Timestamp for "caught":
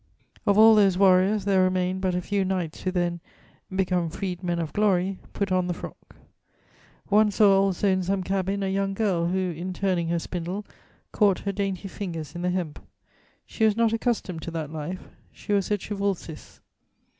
11.11-11.37